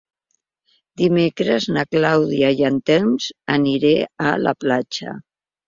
[1.01, 3.13] Dimecres na Clàudia i en Telm
[3.59, 3.95] aniré
[4.33, 5.17] a la platja.